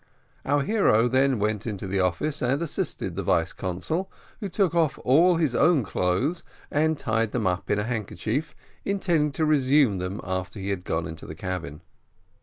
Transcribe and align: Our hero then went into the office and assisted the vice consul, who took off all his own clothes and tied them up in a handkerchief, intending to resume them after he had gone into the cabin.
Our 0.45 0.63
hero 0.63 1.07
then 1.07 1.37
went 1.37 1.67
into 1.67 1.85
the 1.85 1.99
office 1.99 2.41
and 2.41 2.59
assisted 2.59 3.13
the 3.13 3.21
vice 3.21 3.53
consul, 3.53 4.11
who 4.39 4.49
took 4.49 4.73
off 4.73 4.97
all 5.05 5.35
his 5.37 5.53
own 5.53 5.83
clothes 5.83 6.43
and 6.71 6.97
tied 6.97 7.33
them 7.33 7.45
up 7.45 7.69
in 7.69 7.77
a 7.77 7.83
handkerchief, 7.83 8.55
intending 8.83 9.31
to 9.33 9.45
resume 9.45 9.99
them 9.99 10.19
after 10.23 10.57
he 10.59 10.71
had 10.71 10.85
gone 10.85 11.05
into 11.07 11.27
the 11.27 11.35
cabin. 11.35 11.81